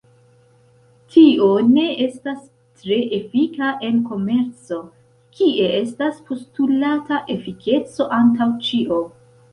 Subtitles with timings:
[1.15, 2.39] Tio ne estas
[2.79, 4.79] tre efika en komerco,
[5.37, 9.03] kie estas postulata efikeco antaŭ ĉio.